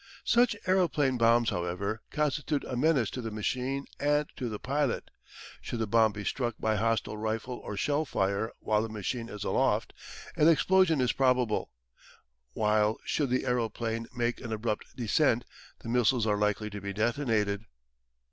[0.25, 5.11] Such aeroplane bombs, however, constitute a menace to the machine and to the pilot.
[5.61, 9.43] Should the bomb be struck by hostile rifle or shell fire while the machine is
[9.43, 9.93] aloft,
[10.35, 11.69] an explosion is probable;
[12.53, 15.45] while should the aero plane make an abrupt descent
[15.81, 17.65] the missiles are likely to be detonated.